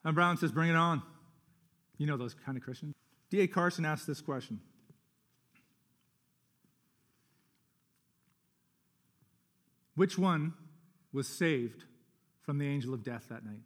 [0.05, 1.03] And Brown says, Bring it on.
[1.97, 2.95] You know those kind of Christians.
[3.29, 3.47] D.A.
[3.47, 4.61] Carson asked this question
[9.95, 10.53] Which one
[11.11, 11.83] was saved
[12.43, 13.59] from the angel of death that night?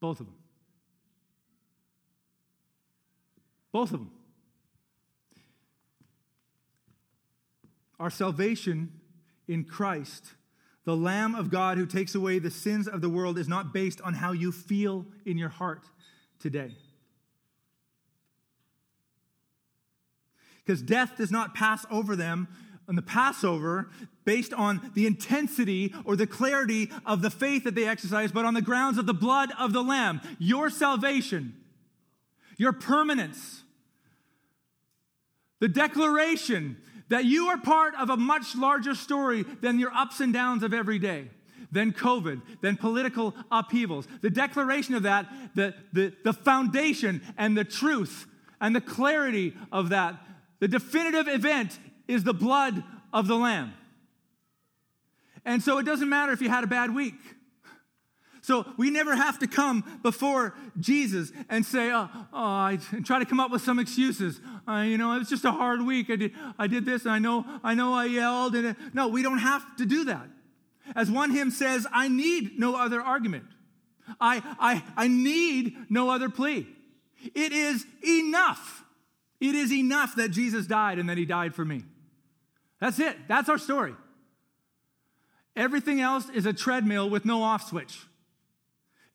[0.00, 0.36] Both of them.
[3.76, 4.10] Both of them.
[8.00, 8.90] Our salvation
[9.46, 10.32] in Christ,
[10.86, 14.00] the Lamb of God who takes away the sins of the world, is not based
[14.00, 15.90] on how you feel in your heart
[16.40, 16.74] today.
[20.64, 22.48] Because death does not pass over them
[22.88, 23.90] on the Passover
[24.24, 28.54] based on the intensity or the clarity of the faith that they exercise, but on
[28.54, 30.22] the grounds of the blood of the Lamb.
[30.38, 31.52] Your salvation,
[32.56, 33.64] your permanence,
[35.60, 36.76] the declaration
[37.08, 40.74] that you are part of a much larger story than your ups and downs of
[40.74, 41.30] every day,
[41.70, 44.08] than COVID, than political upheavals.
[44.22, 48.26] The declaration of that, the, the, the foundation and the truth
[48.60, 50.16] and the clarity of that,
[50.58, 53.72] the definitive event is the blood of the Lamb.
[55.44, 57.14] And so it doesn't matter if you had a bad week.
[58.46, 63.24] So we never have to come before Jesus and say, oh, oh I try to
[63.24, 64.40] come up with some excuses.
[64.68, 66.10] Uh, you know, it was just a hard week.
[66.10, 68.54] I did, I did this, and I know, I know I yelled.
[68.54, 70.28] And it, no, we don't have to do that.
[70.94, 73.46] As one hymn says, I need no other argument.
[74.20, 76.68] I, I, I need no other plea.
[77.34, 78.84] It is enough.
[79.40, 81.82] It is enough that Jesus died and that he died for me.
[82.80, 83.16] That's it.
[83.26, 83.96] That's our story.
[85.56, 88.06] Everything else is a treadmill with no off switch.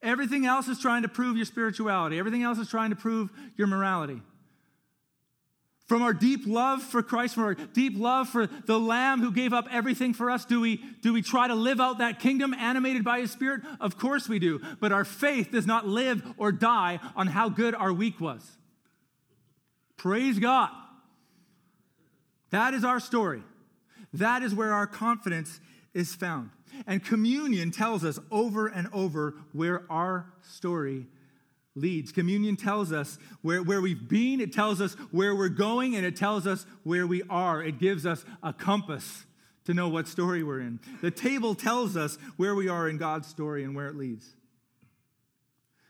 [0.03, 3.67] Everything else is trying to prove your spirituality, everything else is trying to prove your
[3.67, 4.21] morality.
[5.91, 9.51] From our deep love for Christ, from our deep love for the Lamb who gave
[9.51, 13.03] up everything for us, do we, do we try to live out that kingdom animated
[13.03, 13.61] by His Spirit?
[13.81, 14.61] Of course we do.
[14.79, 18.41] But our faith does not live or die on how good our week was.
[19.97, 20.69] Praise God.
[22.51, 23.43] That is our story.
[24.13, 25.59] That is where our confidence
[25.93, 26.51] is found.
[26.87, 31.07] And communion tells us over and over where our story
[31.75, 32.11] leads.
[32.11, 36.15] Communion tells us where, where we've been, it tells us where we're going, and it
[36.15, 37.63] tells us where we are.
[37.63, 39.25] It gives us a compass
[39.65, 40.79] to know what story we're in.
[41.01, 44.35] The table tells us where we are in God's story and where it leads.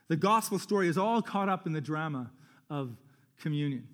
[0.08, 2.32] The gospel story is all caught up in the drama
[2.70, 2.98] of
[3.40, 3.88] communion.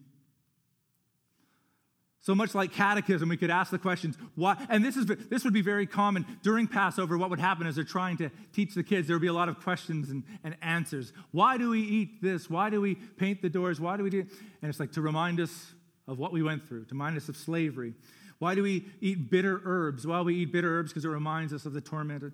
[2.27, 4.57] So much like catechism, we could ask the questions, why?
[4.67, 7.17] And this, is, this would be very common during Passover.
[7.17, 9.47] What would happen is they're trying to teach the kids, there would be a lot
[9.47, 11.13] of questions and, and answers.
[11.31, 12.49] Why do we eat this?
[12.49, 13.79] Why do we paint the doors?
[13.79, 14.27] Why do we do it?
[14.61, 15.71] And it's like to remind us
[16.05, 17.93] of what we went through, to remind us of slavery.
[18.39, 20.05] Why do we eat bitter herbs?
[20.05, 22.33] Well, we eat bitter herbs because it reminds us of the torment.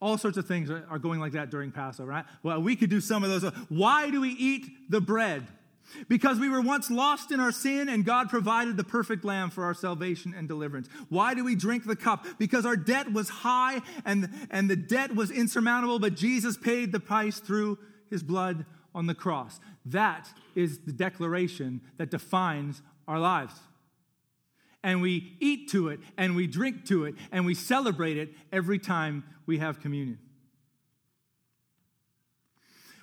[0.00, 2.24] All sorts of things are going like that during Passover, right?
[2.42, 3.52] Well, we could do some of those.
[3.68, 5.46] Why do we eat the bread?
[6.08, 9.64] Because we were once lost in our sin and God provided the perfect lamb for
[9.64, 10.88] our salvation and deliverance.
[11.08, 12.26] Why do we drink the cup?
[12.38, 17.00] Because our debt was high and, and the debt was insurmountable, but Jesus paid the
[17.00, 17.78] price through
[18.10, 19.60] his blood on the cross.
[19.86, 23.54] That is the declaration that defines our lives.
[24.82, 28.78] And we eat to it, and we drink to it, and we celebrate it every
[28.78, 30.18] time we have communion.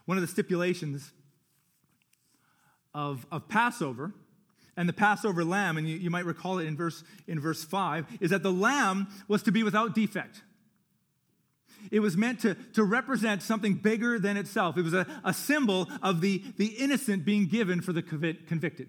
[0.06, 1.12] One of the stipulations
[2.96, 4.14] of, of Passover
[4.78, 8.08] and the Passover lamb, and you, you might recall it in verse, in verse 5,
[8.22, 10.42] is that the lamb was to be without defect.
[11.92, 14.78] It was meant to, to represent something bigger than itself.
[14.78, 18.88] It was a, a symbol of the, the innocent being given for the convicted.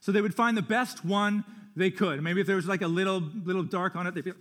[0.00, 1.44] So they would find the best one
[1.76, 2.22] they could.
[2.22, 4.32] Maybe if there was like a little, little dark on it, they'd,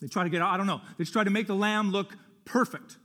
[0.00, 0.50] they try to get out.
[0.50, 0.80] I don't know.
[0.98, 2.96] They try to make the lamb look perfect.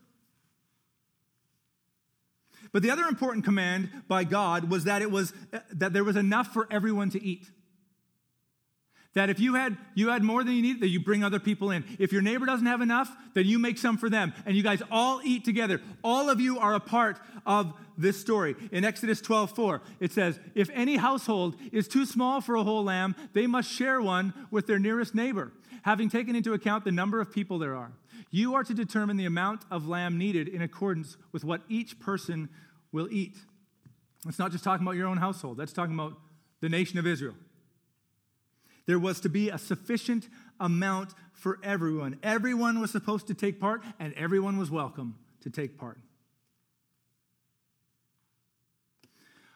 [2.71, 5.33] But the other important command by God was that it was
[5.71, 7.49] that there was enough for everyone to eat.
[9.13, 11.71] That if you had you had more than you need, that you bring other people
[11.71, 11.83] in.
[11.97, 14.83] If your neighbor doesn't have enough, then you make some for them, and you guys
[14.91, 15.81] all eat together.
[16.03, 18.55] All of you are a part of this story.
[18.71, 22.83] In Exodus 12, 4, it says, If any household is too small for a whole
[22.83, 25.51] lamb, they must share one with their nearest neighbor,
[25.81, 27.91] having taken into account the number of people there are.
[28.31, 32.49] You are to determine the amount of lamb needed in accordance with what each person
[32.91, 33.37] will eat.
[34.27, 36.17] It's not just talking about your own household, that's talking about
[36.59, 37.35] the nation of Israel.
[38.85, 42.17] There was to be a sufficient amount for everyone.
[42.23, 45.99] Everyone was supposed to take part, and everyone was welcome to take part.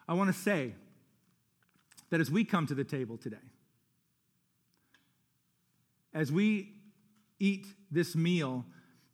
[0.08, 0.76] I want to say
[2.10, 3.38] that as we come to the table today,
[6.14, 6.74] as we
[7.42, 8.66] eat this meal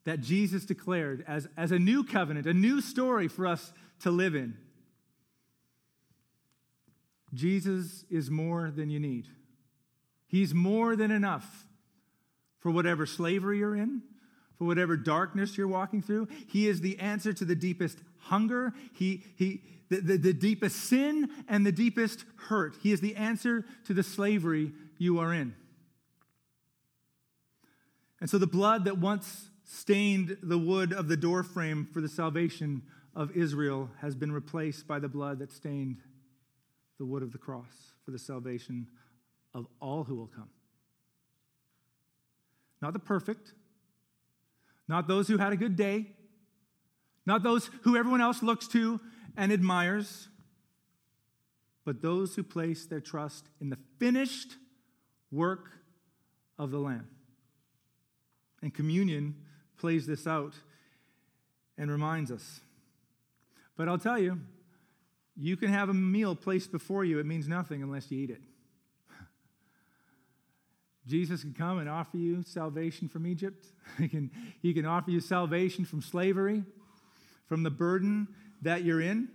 [0.05, 4.35] that Jesus declared as, as a new covenant, a new story for us to live
[4.35, 4.55] in.
[7.33, 9.27] Jesus is more than you need.
[10.27, 11.65] He's more than enough
[12.59, 14.01] for whatever slavery you're in,
[14.57, 16.27] for whatever darkness you're walking through.
[16.47, 21.29] He is the answer to the deepest hunger, he, he, the, the, the deepest sin,
[21.47, 22.75] and the deepest hurt.
[22.81, 25.55] He is the answer to the slavery you are in.
[28.19, 32.81] And so the blood that once stained the wood of the doorframe for the salvation
[33.15, 35.97] of Israel has been replaced by the blood that stained
[36.97, 38.87] the wood of the cross for the salvation
[39.53, 40.49] of all who will come.
[42.81, 43.53] Not the perfect,
[44.87, 46.05] not those who had a good day,
[47.25, 49.01] not those who everyone else looks to
[49.35, 50.29] and admires,
[51.85, 54.55] but those who place their trust in the finished
[55.31, 55.71] work
[56.57, 57.07] of the Lamb.
[58.61, 59.35] And communion
[59.77, 60.53] plays this out
[61.77, 62.61] and reminds us.
[63.75, 64.39] But I'll tell you,
[65.35, 68.41] you can have a meal placed before you, it means nothing unless you eat it.
[71.07, 73.65] Jesus can come and offer you salvation from Egypt.
[73.97, 76.63] He can, he can offer you salvation from slavery,
[77.47, 78.27] from the burden
[78.61, 79.29] that you're in.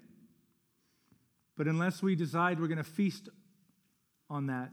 [1.57, 3.29] But unless we decide we're going to feast
[4.31, 4.73] on that,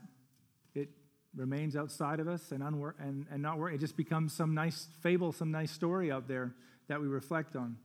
[1.35, 3.73] remains outside of us and, unwor- and, and not work.
[3.73, 6.53] It just becomes some nice fable, some nice story out there
[6.87, 7.77] that we reflect on.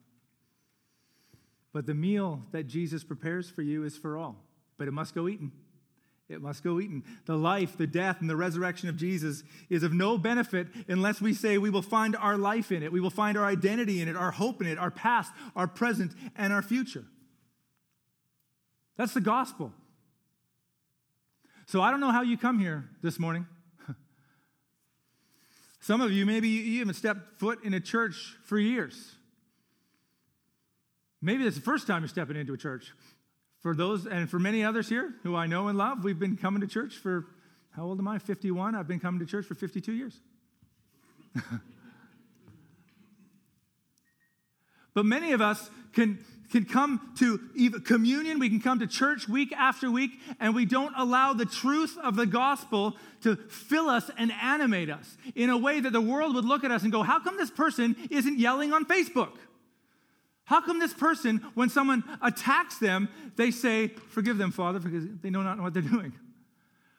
[1.73, 4.37] But the meal that Jesus prepares for you is for all,
[4.79, 5.53] but it must go eaten.
[6.29, 7.05] It must go eaten.
[7.27, 11.35] The life, the death, and the resurrection of Jesus is of no benefit unless we
[11.35, 12.93] say we will find our life in it.
[12.93, 16.15] We will find our identity in it, our hope in it, our past, our present,
[16.35, 17.05] and our future.
[18.97, 19.73] That's the gospel.
[21.67, 23.47] So I don't know how you come here this morning.
[25.81, 29.13] Some of you, maybe you haven't stepped foot in a church for years.
[31.23, 32.93] Maybe it's the first time you're stepping into a church.
[33.61, 36.61] For those, and for many others here who I know and love, we've been coming
[36.61, 37.25] to church for,
[37.71, 38.19] how old am I?
[38.19, 38.75] 51.
[38.75, 40.21] I've been coming to church for 52 years.
[44.93, 47.39] but many of us can, can come to
[47.81, 51.97] communion, we can come to church week after week, and we don't allow the truth
[52.03, 56.35] of the gospel to fill us and animate us in a way that the world
[56.35, 59.33] would look at us and go, How come this person isn't yelling on Facebook?
[60.45, 65.31] How come this person, when someone attacks them, they say, Forgive them, Father, because they
[65.31, 66.13] know not what they're doing?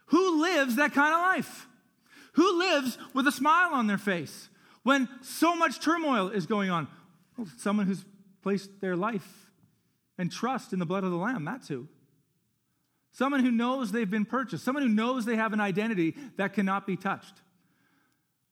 [0.08, 1.68] Who lives that kind of life?
[2.34, 4.50] Who lives with a smile on their face
[4.84, 6.88] when so much turmoil is going on?
[7.38, 8.04] Well, someone who's
[8.46, 9.50] placed their life
[10.20, 11.88] and trust in the blood of the Lamb, that's who.
[13.12, 16.86] Someone who knows they've been purchased, someone who knows they have an identity that cannot
[16.86, 17.42] be touched.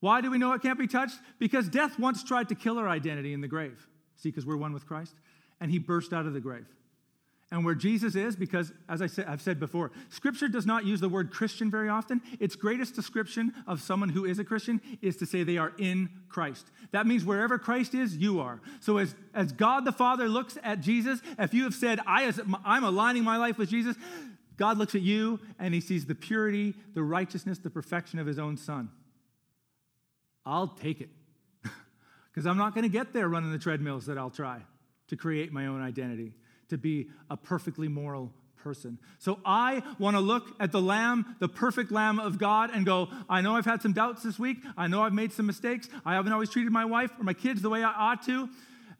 [0.00, 1.20] Why do we know it can't be touched?
[1.38, 3.86] Because death once tried to kill our identity in the grave.
[4.16, 5.14] See, because we're one with Christ.
[5.60, 6.66] And he burst out of the grave.
[7.54, 11.00] And where Jesus is, because as I said, I've said before, Scripture does not use
[11.00, 12.20] the word Christian very often.
[12.40, 16.10] Its greatest description of someone who is a Christian is to say they are in
[16.28, 16.66] Christ.
[16.90, 18.60] That means wherever Christ is, you are.
[18.80, 22.32] So as, as God the Father looks at Jesus, if you have said, I,
[22.64, 23.94] I'm aligning my life with Jesus,
[24.56, 28.40] God looks at you and he sees the purity, the righteousness, the perfection of his
[28.40, 28.90] own son.
[30.44, 31.10] I'll take it.
[32.32, 34.60] Because I'm not going to get there running the treadmills that I'll try
[35.06, 36.32] to create my own identity,
[36.68, 38.32] to be a perfectly moral
[38.64, 38.98] person.
[39.18, 43.08] So I want to look at the Lamb, the perfect Lamb of God, and go,
[43.28, 44.58] I know I've had some doubts this week.
[44.76, 45.88] I know I've made some mistakes.
[46.04, 48.48] I haven't always treated my wife or my kids the way I ought to.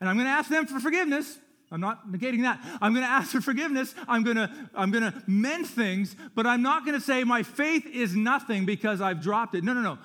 [0.01, 1.39] And I'm going to ask them for forgiveness.
[1.73, 2.61] I'm not negating that.
[2.81, 3.95] I'm going to ask for forgiveness.
[4.07, 7.43] I'm going to I'm going to mend things, but I'm not going to say my
[7.43, 9.65] faith is nothing because I've dropped it.
[9.65, 9.99] No, no, no.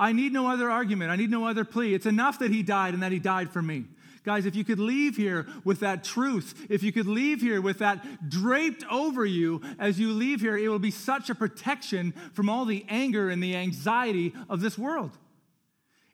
[0.00, 1.10] I need no other argument.
[1.10, 1.94] I need no other plea.
[1.94, 3.84] It's enough that he died and that he died for me.
[4.26, 7.78] Guys, if you could leave here with that truth, if you could leave here with
[7.78, 12.48] that draped over you as you leave here, it will be such a protection from
[12.48, 15.16] all the anger and the anxiety of this world.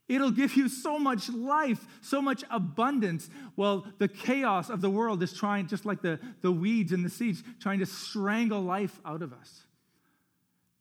[0.08, 3.30] It'll give you so much life, so much abundance.
[3.56, 7.08] Well, the chaos of the world is trying, just like the, the weeds and the
[7.08, 9.62] seeds, trying to strangle life out of us.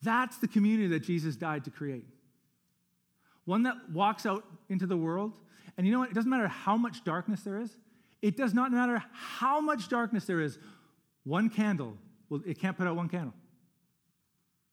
[0.01, 2.07] That's the community that Jesus died to create.
[3.45, 5.37] One that walks out into the world,
[5.81, 6.11] and you know what?
[6.11, 7.75] It doesn't matter how much darkness there is.
[8.21, 10.59] It does not matter how much darkness there is.
[11.23, 11.97] One candle,
[12.29, 13.33] well, it can't put out one candle.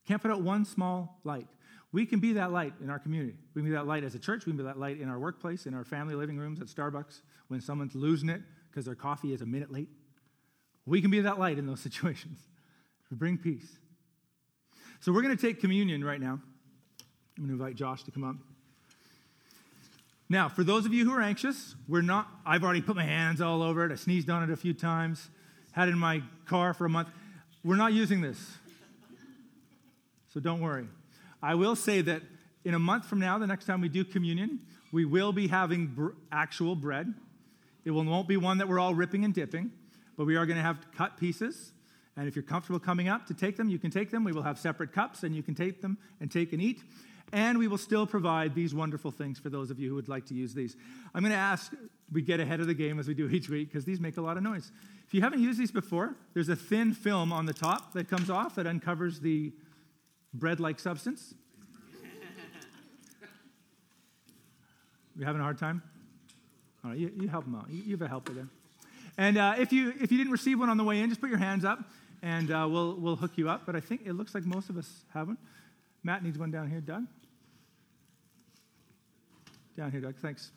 [0.06, 1.46] Can't put out one small light.
[1.92, 3.36] We can be that light in our community.
[3.54, 4.44] We can be that light as a church.
[4.44, 7.22] We can be that light in our workplace, in our family living rooms, at Starbucks,
[7.46, 9.88] when someone's losing it because their coffee is a minute late.
[10.84, 12.38] We can be that light in those situations.
[13.10, 13.78] We bring peace.
[15.00, 16.38] So we're going to take communion right now.
[17.38, 18.36] I'm going to invite Josh to come up.
[20.30, 23.40] Now, for those of you who are anxious, we're not, I've already put my hands
[23.40, 23.92] all over it.
[23.92, 25.30] I sneezed on it a few times,
[25.72, 27.08] had it in my car for a month.
[27.64, 28.56] We're not using this.
[30.34, 30.86] So don't worry.
[31.42, 32.22] I will say that
[32.64, 34.60] in a month from now, the next time we do communion,
[34.92, 37.14] we will be having br- actual bread.
[37.86, 39.70] It will, won't be one that we're all ripping and dipping,
[40.18, 41.72] but we are going to have cut pieces.
[42.18, 44.24] And if you're comfortable coming up to take them, you can take them.
[44.24, 46.82] We will have separate cups, and you can take them and take and eat.
[47.32, 50.26] And we will still provide these wonderful things for those of you who would like
[50.26, 50.76] to use these.
[51.14, 51.72] I'm going to ask
[52.10, 54.20] we get ahead of the game as we do each week because these make a
[54.20, 54.72] lot of noise.
[55.06, 58.30] If you haven't used these before, there's a thin film on the top that comes
[58.30, 59.52] off that uncovers the
[60.32, 61.34] bread like substance?
[65.16, 65.82] you having a hard time?
[66.84, 67.66] All right, you, you help them out.
[67.68, 68.48] You, you have a helper there.
[69.16, 71.28] And uh, if, you, if you didn't receive one on the way in, just put
[71.28, 71.80] your hands up
[72.22, 73.66] and uh, we'll, we'll hook you up.
[73.66, 75.38] But I think it looks like most of us have one.
[76.04, 76.80] Matt needs one down here.
[76.80, 77.04] Doug?
[79.78, 80.16] Down here, Doug.
[80.16, 80.50] Thanks.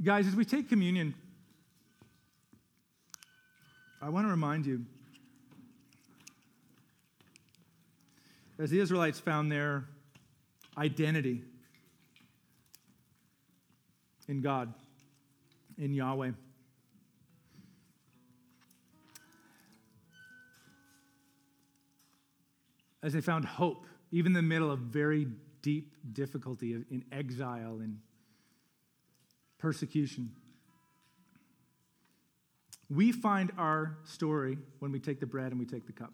[0.00, 1.16] Guys, as we take communion,
[4.00, 4.86] I want to remind you
[8.60, 9.84] as the Israelites found their
[10.78, 11.42] identity
[14.28, 14.72] in God,
[15.76, 16.30] in Yahweh.
[23.02, 25.26] As they found hope, even in the middle of very
[25.62, 27.98] deep difficulty in exile and
[29.58, 30.32] persecution.
[32.88, 36.12] We find our story when we take the bread and we take the cup.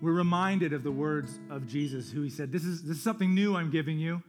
[0.00, 3.34] We're reminded of the words of Jesus, who he said, This is, this is something
[3.34, 4.22] new I'm giving you.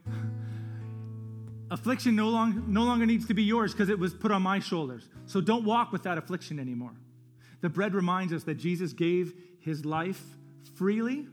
[1.70, 4.58] affliction no, long, no longer needs to be yours because it was put on my
[4.58, 5.08] shoulders.
[5.26, 6.94] So don't walk with that affliction anymore.
[7.60, 10.22] The bread reminds us that Jesus gave his life
[10.76, 11.26] freely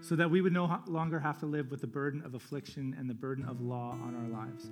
[0.00, 3.08] so that we would no longer have to live with the burden of affliction and
[3.08, 4.70] the burden of law on our lives.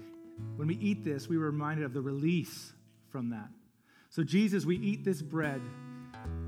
[0.56, 2.72] When we eat this, we were reminded of the release
[3.08, 3.48] from that.
[4.10, 5.60] So, Jesus, we eat this bread,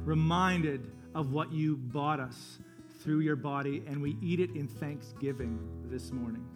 [0.05, 2.59] reminded of what you bought us
[3.01, 5.59] through your body, and we eat it in thanksgiving
[5.91, 6.47] this morning.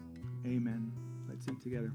[0.47, 0.93] Amen.
[1.29, 1.93] Let's eat together.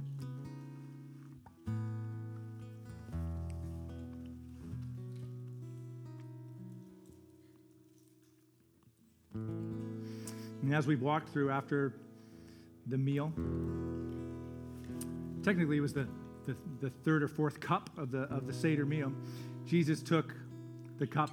[10.66, 11.93] And as we walked through after
[12.88, 13.32] the meal,
[15.43, 16.07] technically it was the,
[16.47, 19.13] the, the, third or fourth cup of the, of the Seder meal,
[19.68, 20.34] Jesus took
[20.97, 21.30] the cup.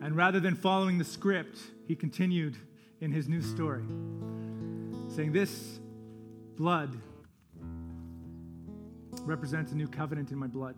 [0.00, 2.56] And rather than following the script, he continued
[3.02, 3.84] in his new story,
[5.14, 5.78] saying, This
[6.56, 6.98] blood
[9.24, 10.76] represents a new covenant in my blood.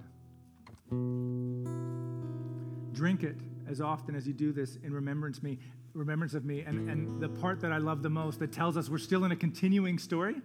[2.93, 3.36] Drink it
[3.68, 5.61] as often as you do this in remembrance me,
[5.95, 6.61] remembrance of me.
[6.62, 7.41] And, and the mm.
[7.41, 10.36] part that I love the most that tells us we're still in a continuing story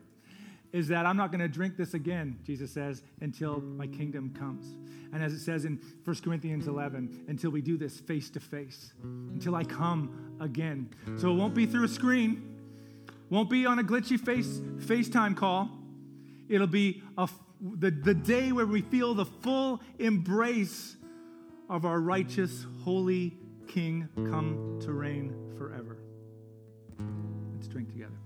[0.74, 4.76] is that I'm not going to drink this again, Jesus says, until my kingdom comes.
[5.14, 8.94] And as it says in 1 Corinthians 11, until we do this face to face,
[9.04, 10.90] until I come again.
[11.18, 12.60] So it won't be through a screen,
[13.30, 15.70] won't be on a glitchy face FaceTime call.
[16.50, 17.30] It'll be a,
[17.62, 20.98] the, the day where we feel the full embrace
[21.70, 23.38] of our righteous, holy
[23.68, 25.98] King come to reign forever.
[27.56, 28.18] Let's drink together.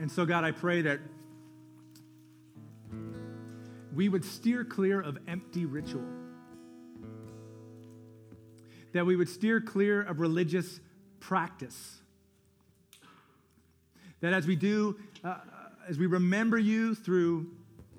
[0.00, 1.00] And so, God, I pray that
[3.94, 6.04] we would steer clear of empty ritual,
[8.92, 10.80] that we would steer clear of religious
[11.20, 12.00] practice,
[14.24, 15.36] that as we do, uh,
[15.86, 17.46] as we remember you through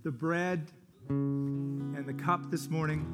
[0.03, 0.71] the bread
[1.09, 3.05] and the cup this morning,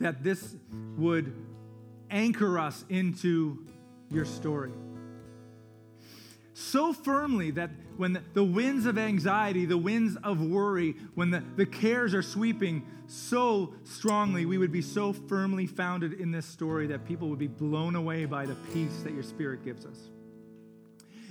[0.00, 0.56] that this
[0.96, 1.34] would
[2.10, 3.66] anchor us into
[4.10, 4.72] your story
[6.72, 11.42] so firmly that when the, the, winds of anxiety, the winds of worry, when the,
[11.56, 16.86] the cares are sweeping so strongly, we would be so firmly founded in this story
[16.86, 19.98] that people would be blown away by the peace that your Spirit gives us.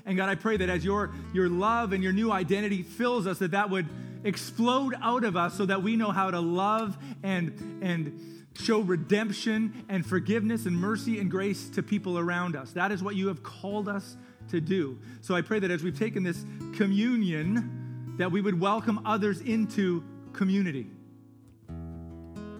[0.06, 3.39] And God, I pray that as your, your love and your new identity fills us,
[3.39, 3.88] that that would
[4.24, 9.86] explode out of us so that we know how to love and, and show redemption
[9.89, 12.72] and forgiveness and mercy and grace to people around us.
[12.72, 14.18] That is what you have called us
[14.49, 14.99] to do.
[15.22, 16.43] So I pray that as we've taken this
[16.76, 20.88] communion, that we would welcome others into community.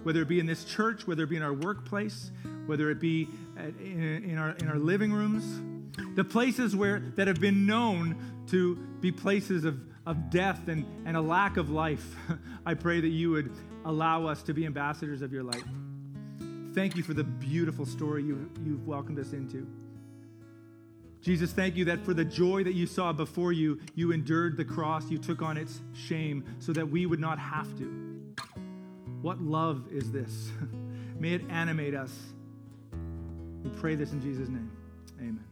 [0.02, 2.32] Whether it be in this church, whether it be in our workplace,
[2.66, 5.44] whether it be in, our, in our living rooms,
[6.14, 11.16] the places where that have been known to be places of, of death and, and
[11.16, 12.14] a lack of life,
[12.66, 13.52] I pray that you would
[13.84, 15.64] allow us to be ambassadors of your light.
[16.74, 19.66] Thank you for the beautiful story you, you've welcomed us into.
[21.20, 24.64] Jesus, thank you that for the joy that you saw before you, you endured the
[24.64, 28.34] cross, you took on its shame so that we would not have to.
[29.20, 30.50] What love is this?
[31.20, 32.12] May it animate us.
[33.62, 34.70] We pray this in Jesus' name.
[35.20, 35.51] Amen.